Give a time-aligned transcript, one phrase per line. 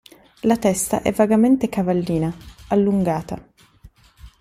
[0.45, 2.35] La testa è vagamente cavallina,
[2.69, 3.39] allungata.